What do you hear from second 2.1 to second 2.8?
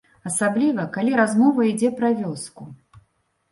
вёску.